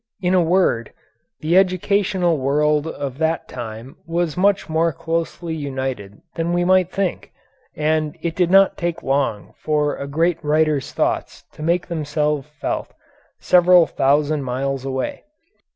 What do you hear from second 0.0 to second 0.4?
In